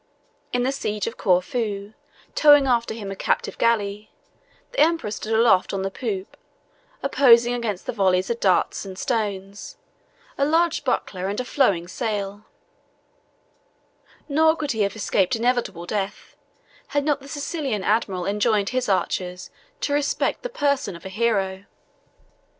In 0.51 0.63
the 0.63 0.71
siege 0.71 1.05
of 1.05 1.15
Corfu, 1.15 1.93
towing 2.33 2.65
after 2.65 2.95
him 2.95 3.11
a 3.11 3.15
captive 3.15 3.59
galley, 3.59 4.09
the 4.71 4.79
emperor 4.79 5.11
stood 5.11 5.31
aloft 5.31 5.75
on 5.75 5.83
the 5.83 5.91
poop, 5.91 6.35
opposing 7.03 7.53
against 7.53 7.85
the 7.85 7.91
volleys 7.91 8.27
of 8.31 8.39
darts 8.39 8.83
and 8.83 8.97
stones, 8.97 9.77
a 10.39 10.43
large 10.43 10.83
buckler 10.83 11.27
and 11.27 11.39
a 11.39 11.45
flowing 11.45 11.87
sail; 11.87 12.45
nor 14.27 14.55
could 14.55 14.71
he 14.71 14.81
have 14.81 14.95
escaped 14.95 15.35
inevitable 15.35 15.85
death, 15.85 16.35
had 16.87 17.05
not 17.05 17.19
the 17.21 17.27
Sicilian 17.27 17.83
admiral 17.83 18.25
enjoined 18.25 18.69
his 18.69 18.89
archers 18.89 19.51
to 19.81 19.93
respect 19.93 20.41
the 20.41 20.49
person 20.49 20.95
of 20.95 21.05
a 21.05 21.09
hero. 21.09 21.65